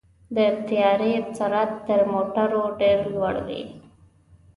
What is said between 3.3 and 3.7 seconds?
وي.